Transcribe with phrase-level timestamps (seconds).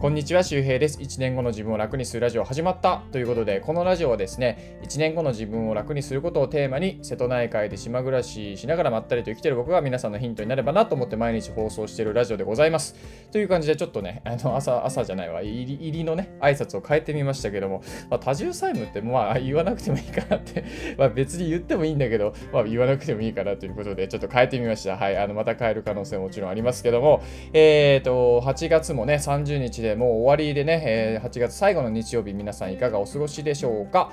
[0.00, 0.98] こんにちは、周平です。
[0.98, 12.94] 1年後の自分を楽にするラジオ始まったということで、このラジオはですね、1年後の自分を楽にすることをテーマに、瀬戸内海で島暮らししながらまったりと生きてる僕が皆さんのヒントになればなと思って毎日放送しているラジオでございます。
[13.30, 20.64] という感じで、ちょっとね、あの朝、朝じゃないわ、入り入りのね、挨拶を変えてみましたけども、まあ、多重債務ってまあ言わなくてもいいかなって
[20.96, 24.96] まあ別に言ってもいいんだけど、まあ言わなくてもいいかなということで、ちょっと変えてみました。
[24.96, 27.20] はい、あのまた変える可能性ももちろんありますけども、
[27.52, 34.12] えっ、ー、と、8月もね、30日でもう終わりでね、ね、えー、8月最後の日曜日、皆さんいかがお過ごしでしょうか？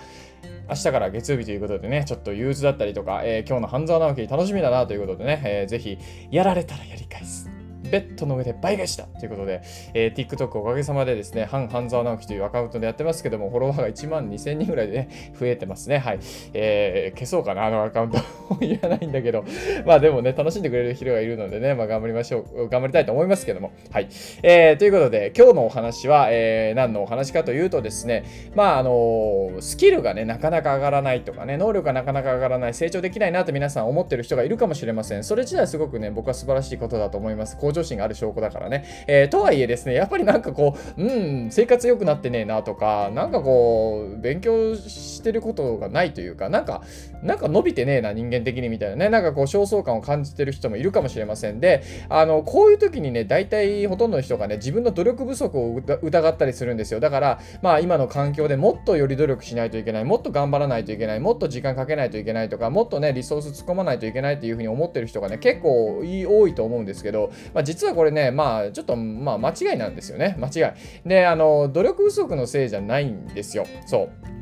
[0.67, 5.99] 明日から月曜日ということでね、ちょっと憂鬱だったりとか、えー、今日の半沢直樹楽しみだなということでね、えー、ぜひ、
[6.31, 7.46] やられたらやり返す。
[7.87, 9.61] ベッドの上で倍返しだということで、
[9.93, 15.97] えー、TikTok おかげさまでですね、半半沢直樹というアカウントでやってますけども、フォロワーが1万2000人ぐらいでね、増えてますね。
[15.99, 16.19] はい。
[16.53, 18.17] えー、消そうかな、あのアカウント。
[18.61, 19.43] 言わないんだけど、
[19.85, 23.71] まあでもね、楽しんでくれる人がいるのでね、まあ頑張りましょう、頑張りたいと思いますけども。
[23.91, 24.07] はい。
[24.43, 28.23] えー、ということで、今日のお話は、えー、何のお話かというとですね、
[28.55, 35.23] まああのスキルがね、なかなか上がらないとかね、能力がなかなか上がらない、成長できないなと皆さん思ってる人がいるかもしれません。
[35.23, 37.57] それ自体すごくね、僕は素晴らしいことだと思います。
[37.57, 38.85] 向上心がある証拠だからね。
[39.07, 46.83] えー、とはいえですね、やっぱりなんかこう、うん、生活良くなってねえなとか、なんかこう、勉強してることがないというか、なんか、
[47.23, 56.99] なんか伸びてねえな、人間的にみたいなね、なんかこう、焦燥感を感じてる人もいるかもしれませんで、あの、こういう時にね、大体ほとんどの人がね、自分の努力不足を疑ったりするんですよ。
[56.99, 70.37] だから、まあ今の環境でもっとより努力しないといけない、もっと頑張らないといけない、もっと時間かけないといけないとか、もっとね、リソース突っ込まないといけないっていうふうに思ってる人がね、結構多いと思うんですけど、まあ実はこれね、まあちょっと、まあ間違いなんですよね。
[70.39, 71.07] 間違い。
[71.07, 73.65] で、あの、努力不足のせいじゃないんですよ。
[73.85, 74.36] そう。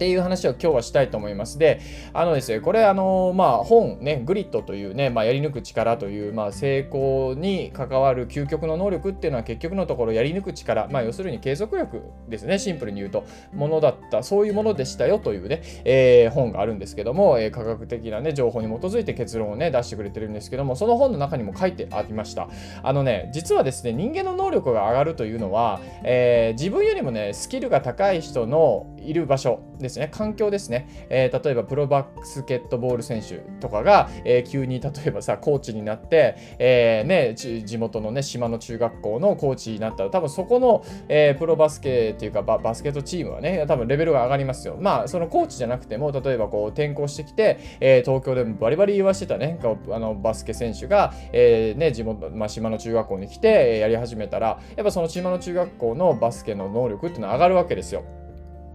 [0.00, 1.58] っていう話を今日はしたいと思います。
[1.58, 1.78] で、
[2.14, 22.48] あのですね、これ、あの、まあ、本、ね、グリッドというね、まあ、やり抜く力という、まあ、成功に関わる究極の能力っていうのは結局のところやり抜く力、まあ、要するに継続力ですね、シンプルに言うと、ものだった、そういうものでしたよというね、えー、本があるんですけども、えー、科学的なね、情報に基づいて結論をね、出してくれてるんですけども、その本の中にも書いてありました。
[22.82, 44.76] あのね、実はですね、人間の能力が上がるというのは、えー、自分よりもね、スキルが高い人のいる場所ですね、環境ですね、えー、例えばプロバスケットボール選手とかが、えー、急に例えばさ、コーチになって、えー、ね、地元のね、島の中学校のコーチになったら、多分そこの、えプロバスケっていうかバ、バスケットチームはね、多分レベルが上がりますよ。
[44.80, 49.58] まあ、そのコーチじゃなくても、例えばこう転校してきて、え東京でもバリバリ言わしてたね、
[49.90, 58.04] あのバスケ選手が、えね、地元、まあ、島の中学校に来て、やり始めたら、やっぱその島の中学校のバスケの能力っていうのは上がるわけですよ。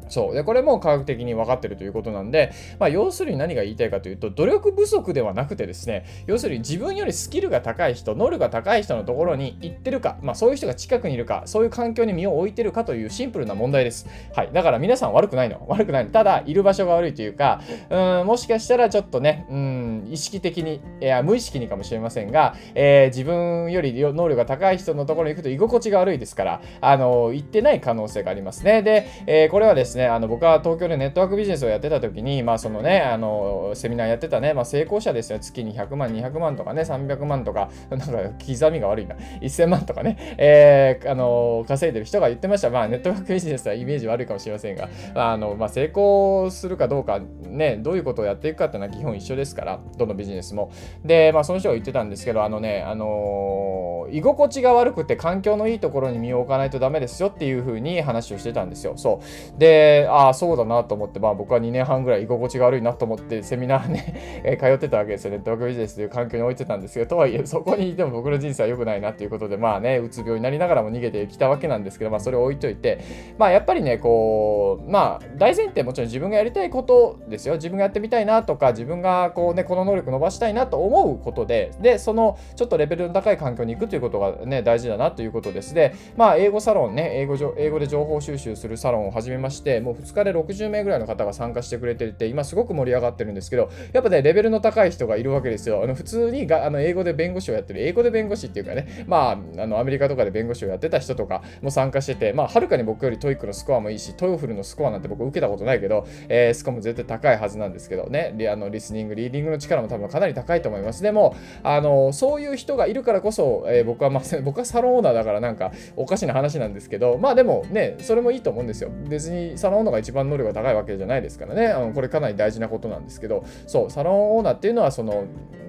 [0.07, 0.33] そう。
[0.33, 14.07] で、これも科学的に分かってるということなんで、まあ、要するに何が言いたいかというと、努力不足ではなくてですね、要するに自分よりスキルが高い人、能力が高い人のところに行ってるか、まあ、そういう人が近くにいるか、そういう環境に身を置いてるかというシンプルな問題です。
[14.33, 14.49] はい。
[14.53, 15.65] だから皆さん悪くないの。
[15.67, 16.11] 悪くないの。
[16.11, 28.81] ただ、いる場所が悪いというか、うん、もしかしたらちょっとね、うん、意識的に、いや、無意識にかもしれませんが、えー、自分より能力が高い人のところに行くと居心地が悪いですから、あの、行ってない可能性がありますね。
[28.81, 35.39] で、えー、これはですね、ねあの、僕は東京でネットワークビジネスをやってた時に、まあそのね、あの、セミナーやってたね、まあ成功者ですよ。
[35.39, 39.15] 月に100万、200万とかね、300万とか、 なんか刻みが悪いな。
[39.41, 42.69] 1000万とかね、えー、あの、稼いでる人が言ってました。
[42.69, 50.71] まあネットワークビジネスはイメージ悪いかもしれませんが、あの、まあ成功するかどうか、ね、どういうことをやっていくかっていうのは基本一緒ですから、どのビジネスも。
[51.03, 58.93] で、まあその人が言ってたんですけど、あのね、あの居心地が悪くて環境のいいところに身を置かないとダメですよっていうふうに話をしてたんですよ。
[58.97, 59.21] そ
[59.55, 59.59] う。
[59.59, 65.35] で、ああ、そうだなと思って、まあ僕は2年半ぐらい居心地が悪いなと思ってセミナーね 通ってたわけですよね。
[65.35, 72.99] ネットワークビジネスという環境に置いてたんですけど、とはいえそこにいても僕の人生は良くないなということで、まあね、うつ病になりながらも逃げてきたわけなんですけど、まあそれを置いといて、
[73.37, 77.55] まあやっぱりね、こう、まあ大前提もちろん自分がやりたいことですよ。
[77.55, 85.73] 自分がやってみたいなとか、自分がこうね、この能力伸ばしたいなと思うことで、で、そのちょっとレベルの高い環境に行くということがね、大事だなということです。
[85.73, 95.83] で、まあ英語サロンね、英語英語で情報収集するサロンを始めまして、もう2日で60名ぐらいの方が参加してくれてて、今すごく盛り上がってるんですけど、やっぱね、レベルの高い人がいるわけですよ。
[95.83, 111.03] あの普通にがあの英語で弁護士をやってる、英語で弁護士っていうかね、まあ、あのアメリカとかで弁護士をやってた人とかも参加してて、まあ、はるかに僕より TOEIC のスコアもいいし、 TOEFL のスコアなんて僕受けたことないけど、えー、スコアも絶対高いはずなんですけどね、リあのリスニング、リーディングの力も多分かなり高いと思います。
[111.03, 118.89] でも、あのそういう人がいるからこそ、えー、僕は、まあ、 僕はサロンオーナーだからなんかおかしな話なんですけど、まあでもね、それもいいと思うんですよ。
[119.09, 121.67] 別にサロンオーナーが一番能力が高いわけじゃないですからね。
[121.69, 125.23] あのこれかなり大事なことなんですけど、そう、サロンオーナーっていうのは、その、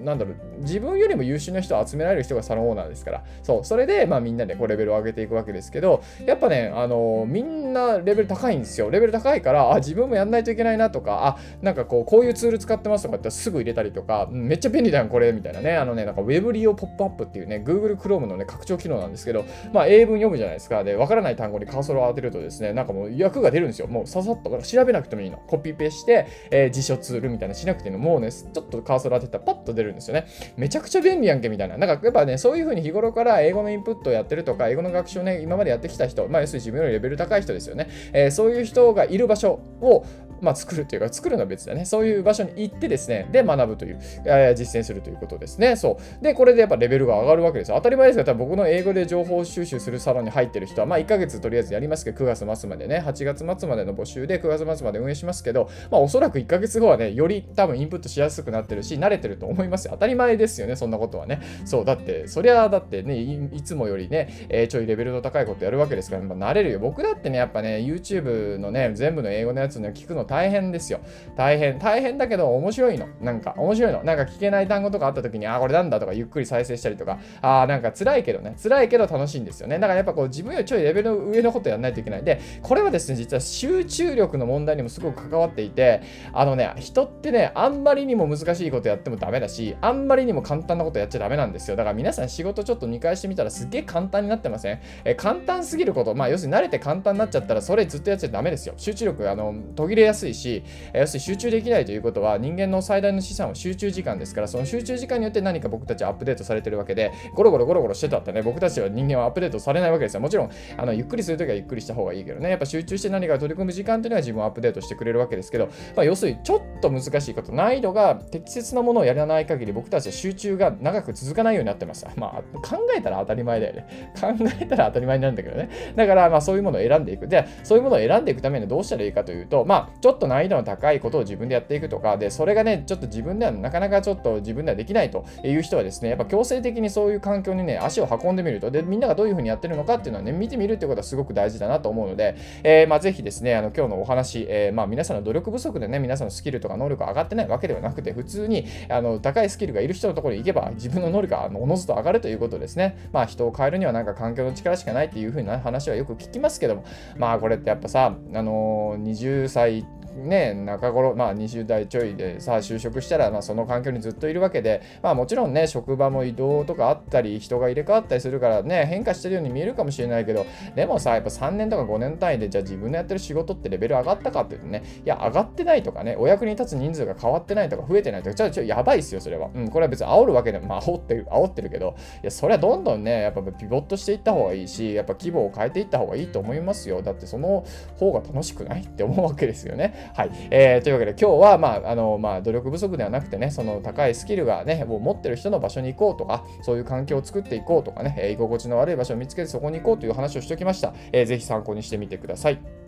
[0.04, 8.90] なんだろう、自分よりも優秀な人を集められる人がサロンオーナーですから、そう、それで、まあみんなでこうレベルを上げていくわけですけど、やっぱね、あの、みんなレベル高いんですよ。
[8.90, 15.76] レベル高いから、あ、自分もやんないといけないなとか、あ、なんかこう、こういうツール使ってますとかってすぐ入れたりとか、めっちゃ便利だよ、これ、みたいなね。
[15.76, 20.84] あのね、なんか Web 利用ポップアップっていうね、Google Chrome のね、拡張機能なんですけど、まあ英文読むじゃないですか。
[20.84, 23.85] で、わからない単語にカーソルを当てるとですね、なんかもう役が出るんですよ。
[23.86, 25.38] もうささっとから調べなくてもいいの。
[25.38, 27.98] コピペして、えー、辞書ツールみたいなしなくても。
[27.98, 30.26] もうね、ちょっとカーソル当てたらパッと出るんですよね。
[30.56, 31.76] めちゃくちゃ便利やんけみたいな。
[31.76, 37.88] なんかやっぱね、そういう風に日頃から英語のインプットをやってるとか、英語の学習をね、今までやってきた人、まあ要するに自分よりレベル高い人ですよね。
[38.12, 40.04] えー、そういう人がいる場所を、
[40.40, 41.84] まあ、作るというか、作るのは別だね。
[41.84, 45.76] そういう場所に行ってですね、で、学ぶという、えー、実践するということですね。
[45.76, 46.24] そう。
[46.24, 47.76] で、これでやっぱレベルが上がるわけですよ。
[47.76, 59.92] 当たり前ですが、多分僕の英語で情報収集するサロンに入ってる人は、まあ、1ヶ月とりあえずやりますけど、9月末までね、8月末までの募集で9月末まで運営しますけど、まあ、おそらく1ヶ月後はね、より多分インプットしやすくなってるし、慣れてると思いますよ。
[59.92, 61.40] 当たり前ですよね、そんなことはね。
[61.64, 66.78] そう、だって、そりゃ、だってねい、いつもよりね、えー、ちょいレベルの高いことやるわけですから、まあ、慣れるよ。
[66.78, 71.00] 僕だってね、やっぱね、YouTube のね、全部の英語のやつね、聞くの大変ですよ。
[71.36, 73.06] 大変、大変だけど面白いの。
[73.20, 74.04] なんか面白いの。
[74.04, 79.78] なんか聞けない単語とかあった時に、あ、これなんだとかゆっくり再生したりとか、あ、なんか辛いけどね、辛いけど楽しいんですよね。
[79.78, 82.24] だからやっぱこう自分よりちょいレベルの上のことやらないといけない。
[82.24, 86.02] で、これはですね、実は集中力の問題にもすごく関わっていて、
[86.32, 91.76] あのね、人ってね、あんまりにも難しいことやってもダメだし、あんまりにも簡単なことやっちゃダメなんですよ。
[91.76, 94.78] だから皆さん仕事ちょっと見返してみたらすっげえ簡単になってません？
[95.04, 98.74] え簡単すぎること、まあ要するに慣れて簡単になっちゃったらそれずっとやっちゃダメですよ。
[98.76, 110.20] 集中力、あの、途切れやすいし、要するに集中できないということは人間の最大の資産は集中時間ですからその集中時間によって何か僕たちはアップデートされてるわけでゴロゴロゴロゴロしてたってね僕たちは人間はアップデートされないわけですよ。
[110.20, 122.06] もちろんあのゆっくりするときはゆっくりした方がいいけどねやっぱ集中して何か取り組む時間っていうのは自分をアップデートしてくれるわけですけど、まあ、要するにちょっと難しいこと難易度が適切なものをやらない限り僕たちは集中が長く続かないようになってます。
[122.16, 124.12] まあ考えたら当たり前だよね。
[124.20, 124.28] 考
[124.60, 125.68] えたら当たり前なんだけどね。
[125.94, 127.28] だからまあそういうものを選んでいく。
[127.28, 135.24] でそういうものを選んでいくためにどうしたらいいかというとまあちょっと難易度の高いことを自分でやっていくとかでそれがねちょっと自分ではなかなかちょっと自分ではできないと。
[135.42, 153.08] いう人はですね、やっぱ強制的にそういう環境にね、足を運んでみると、で、みんながどういうふうにやってるのかっていうのはね、見てみるっていうことはすごく大事だなと思うので、えー、まあ、ぜひですね、あの今日のお話、えー、まあ、皆さんの努力不足でね、皆さんのスキルとか能力上がってないわけではなくて、普通にあの高いスキルがいる人のところに行けば、自分の能力がおのずと上がるということですね。
[153.12, 156.84] まあ、人を変えるにはなんか環境の力しかないっていうふうな話はよく聞きますけども、
[157.16, 159.84] まあ、これってやっぱさ、あのー、20歳
[160.16, 187.02] ね、中頃、まあ、20代ちょいでさあ就職したら、まあ、その環境にずっといるわけで、まあ、もちろんね職場も移動とかあったり人が入れ替わったりするからね変化してるように見えるかもしれないけどでもさやっぱ3年とか5年単位でじゃあ自分のやってる仕事ってレベル上がったかっていうとねいや上がってないとかねお役に立つ人数が変わってないとか増えてないとかちょっとやばいっすよそれは、うん、これは別に煽るわけでも、まあ、煽ってる煽ってるけどいやそれはどんどんねやっぱピボットしていった方がいいしやっぱ規模を変えていった方がいいと思いますよ。
[187.02, 187.64] だってその
[187.96, 190.05] 方が楽しくないって思うわけですよね。
[190.14, 202.85] はい、えーというわけで今日は、まああのまあ、努力不足ではなくてねその高いスキルがねもう持ってる人の場所に行こうとかそういう環境を作っていこうとかね、え居心地の悪い場所を見つけてそこに行こうという話をしておきました、えー、ぜひ参考にしてみてください。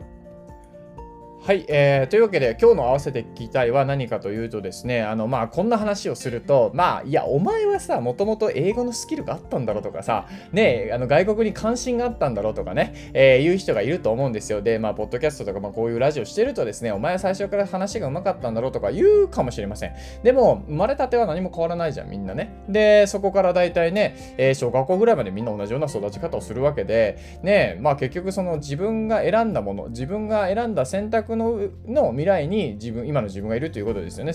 [1.48, 14.60] はい、えー、というわけで今日の合わせて聞きたいは何かというとですねあのまあこんな話をするとまあいやお前はさもともと英語のスキルがあったんだろうとかさねあの外国に関心があったんだろうとかね、えー、いう人がいると思うんですよ。
[14.60, 19.94] でまあポッドキャストとか、まあ、こういうラジオしてるとですねお前は最初から話がうまかったんだろうとか言うかもしれません。
[20.22, 22.62] でも生まれたては何も変わらないじゃんみんなね。
[22.68, 34.32] でそこから大体ね、えー、小学校ぐらいまでみんな同じような育ち方をするわけでねまあ結局その自分が選んだもの自分が選んだ選択のの未来に自分、今の自分がいるということですよね。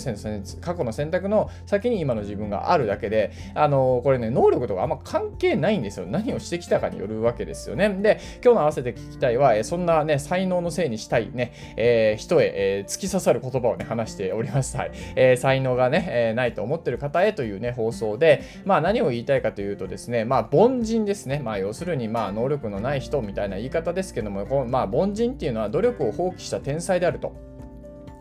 [0.62, 6.06] 過去の選択の先に今の自分があるだけで、あのこれね、能力とかあんま関係ないんですよ。
[6.06, 7.90] 何をしてきたかによるわけですよね。
[7.90, 14.78] で、今日の合わせて聞きたいは、えそんなね、才能のせいにしたいね、えー、人へ、えー、突き刺さる言葉をね、話しております。
[14.78, 14.92] はい。
[15.16, 21.42] えー、才能がね、えないと思ってる方へというね、放送で、まあ何を言いたいかというとですね、まあ凡人ですね。
[21.44, 27.53] まあ要するに、まあ能力のない人みたいな言い方ですけども、このまあ凡人っていうのは努力を放棄した天才であると。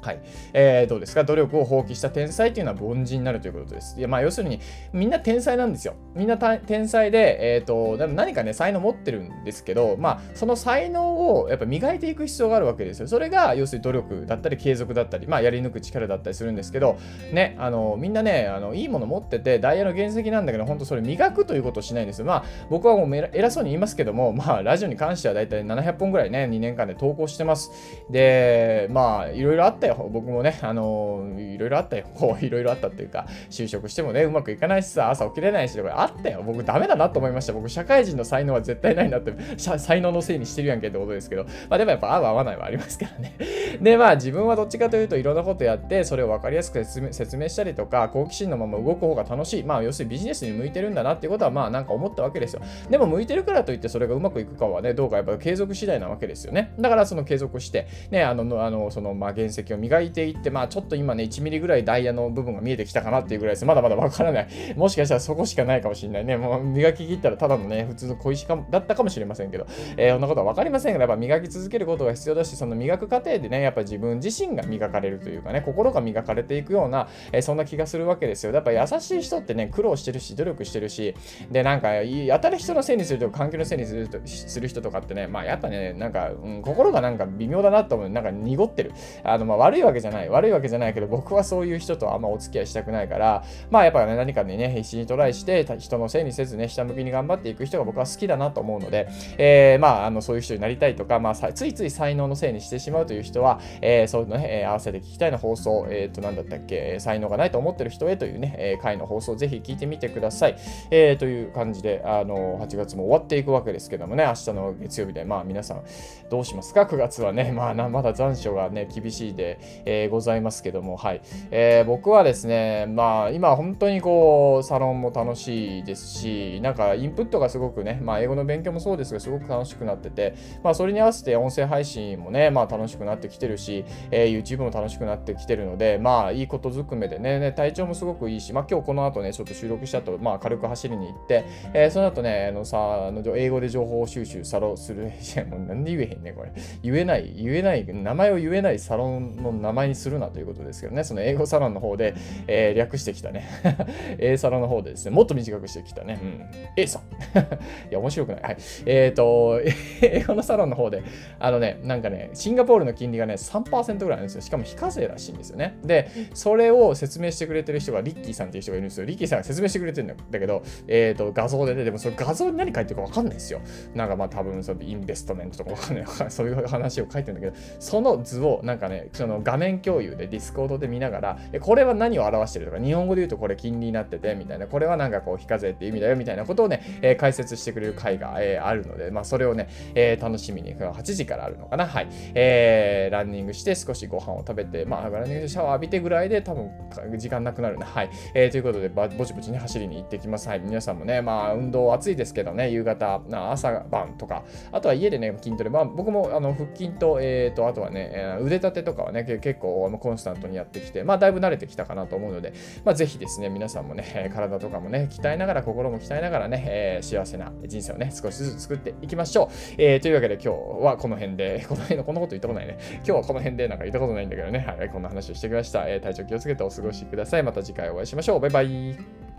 [0.03, 0.21] はい
[0.53, 1.25] えー、どうですか？
[1.25, 3.99] 努力を放棄した天才っていうのは凡人になるということです。
[3.99, 4.61] いやまあ、要するに、
[4.93, 5.95] みんな天才なんですよ。
[6.15, 13.07] みんな天才で、えーと、何かね、才能持ってるんですけど、まあ、その才能をやっぱ磨いていく必要があるわけですよ。
[13.07, 16.99] それが、要するに努力だったり、継続だったり、まあ、やり抜く力だったりするんですけど、
[17.33, 22.25] ね、あのみんなねあの、いいもの持ってて、ダイヤの原石なんだけど、本当それ磨くということをしないんですよ。
[22.25, 27.71] まあ、僕はもう偉そうに言いますけども、まあ、ラジオに関しては大体700本ぐらいね、2年間で投稿してます。
[28.11, 29.92] で、まあ、いろいろあったよ。
[29.95, 32.07] 僕もね、あのいろいろあったよ。
[32.15, 36.43] こう、いろいろあったっていうか、就職してもね、うまくいかないしさ、朝起きれないしとか、あったよ。
[36.45, 37.53] 僕、ダメだなと思いました。
[37.53, 43.37] 僕、社会人の才能は絶対ないなって、 才能のせいにしてるやんけってことですけど、まあ、でもやっぱ合う合わないはありますからね。
[43.81, 49.65] で、まあ、自分はどっちかというと、いろんなことやって、それを分かりやすく説明したりとか、好奇心のまま動く方が楽しい。
[49.65, 52.63] まあ、要するにビジネスに向いてるんだなっていうことは、まあ、なんか思ったわけですよ。
[52.91, 56.73] でも、向いてるからといって、それがうまくいくかはね、どうかやっぱ継続次第なわけですよね。
[56.79, 63.65] だから、その継続して、ね、あの、あのその、まあ、原石を磨いていって、まあ、ちょっと今ね、1ミリぐらいダイヤの部分が見えてきたかなっていうぐらいです。
[63.65, 64.49] まだまだわからない。
[64.77, 66.37] もしかしたらそこしかないかもしれないね。
[66.37, 78.53] もう磨き切ったらただのね、普通の小石かだったかもしれませんけど、えー、そんなことは分かりませんが、やっぱ磨き続けることが必要だし、その磨く過程でね、やっぱ自分自身が磨かれるというかね、心が磨かれていくような、えー、そんな気がするわけですよ。
[78.53, 81.15] やっぱ優しい人ってね、苦労してるし、努力してるし、
[81.51, 81.89] で、なんか、
[82.31, 88.09] 当たる人のせいにするとか、環境のせいにするとする人とかってね、まあやっぱね、なんか、うん、心がなんか微妙だなと思う。
[88.09, 88.93] なんか濁ってる。
[89.25, 90.29] あの、まあ悪いわけじゃない。
[90.29, 110.57] 悪いわけじゃないけど、僕はそういう人とあんまお付き合いしたくないから、まあやっぱね、何かにね、必死にトライして、人のせいにせずね、下向きに頑張っていく人が僕は好きだなと思うので、えー、まあ、あの、そういう人になりたいとか、まあ、ついつい才能のせいにしてしまうという人は、えー、そういうのね、えー、合わせて聞きたいの放送、えっ、ー、と、なんだったっけ、才能がないと思ってる人へというね、えー、回の放送、ぜひ聞いてみてください。
[110.91, 115.83] えー、という感じで、あの、8月も終わっていくわけですけどもね、明日の月曜日で、まあ、皆さん、
[116.31, 121.21] どうしますか ?9 月はね、まあ、まだ残暑がね、厳しいで、えー、ございますけども、はい。
[121.51, 146.53] えー、僕はですね、まあ、今、本当にこう、サロンも楽しいですし、なんか、インプットがすごくね、まあ、英語の勉強もそうですが、すごく楽しくなってて、まあ、それに合わせて音声配信もね、まあ、楽しくなってきてるし、えー、YouTube も楽しくなってきてるので、まあ、いいことずくめでね、ね体調もすごくいいし、まあ、今日この後ね、ちょっと収録した後、まあ、軽く走りに行って、えー、その後ね、あのさ、あの英語で情報収集さろする、いや、もうなんで言えへんね、これ。
[146.83, 152.15] 言えない、言えない、名前を言えないサロンの名前にするなということですけどね、その英語サロンの方で、
[152.47, 153.47] えー、略してきたね、
[154.19, 157.03] A サロンの方でですね、もっと短くしてきたね、うん、A さん。
[157.91, 158.43] いや、面白くない。
[158.43, 158.57] はい。
[158.87, 159.61] えっ、ー、と、
[160.03, 161.03] 英語のサロンの方で、
[161.39, 164.41] あのね、なんかね、シンガポールの金利がね、3%ぐらいあるんですよ。
[164.41, 165.79] しかも非課税らしいんですよね。
[165.85, 169.07] で、それを説明してくれてる人がリッキーさんっていう人がいるんですよ。
[169.07, 173.61] リッキーさんが説明してくれてるんだけど、えっ、ー、と、画像でね、でもその画像に何書いてるかわかんないですよ。
[173.95, 176.05] なんかまあ多分そのインベストメントとかわかんない。
[176.29, 191.87] そういう話を書いてるんだけど、その図をなんかね、その画面共有でディスコードで見ながら、これは何を表してるとか、日本語で言うとこれ金利になってて、みたいな、これはなんかこう非課税って意味だよ、みたいなことをね、えー、解説してくれる回が、えー、あるので、まあそれをね、えー、楽しみに、8時からあるのかな？
[191.87, 192.09] はい。
[192.35, 196.71] えー、ランニングして少しご飯を食べて、まあランニングでシャワー浴びてぐらいで多分
[197.17, 197.87] 時間なくなるな。
[197.87, 198.11] はい。
[198.35, 200.49] えー、ということで、ぼちぼちに走りに行ってきます。
[200.49, 200.61] はい。
[200.61, 212.53] 皆さんもね、まあ運動暑いですけどね、夕方、朝晩とか、あとは家でね、筋トレ、まあ僕もあの腹筋と、えっ、ー、と、あとはね、腕立てとかはねね、結構コンスタントにやってきて、まあだいぶ慣れてきたかなと思うので、
[212.85, 219.75] まあぜひですね、皆さんもね、体とかもね、鍛えながら、心も鍛えながらね、えー、幸せな人生をね、少しずつ作っていきましょう。
[219.79, 220.49] えー、というわけで今日
[220.85, 222.79] はこの辺で、 この辺のこんなこと言ったことないね。
[222.97, 225.89] 今日はこの辺でなんか言ったことないんだけどね、はい、こんな話をしてきました。
[225.89, 227.43] えー、体調気をつけてお過ごしください。
[227.43, 228.41] また次回お会いしましょう。
[228.41, 229.32] バイバイ。